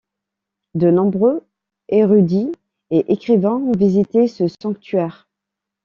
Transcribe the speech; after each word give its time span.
De 0.73 0.89
nombreux 0.89 1.45
érudits 1.89 2.51
et 2.89 3.11
écrivains 3.13 3.57
ont 3.57 3.71
visité 3.73 4.27
ce 4.27 4.45
sanctuaire. 4.47 5.29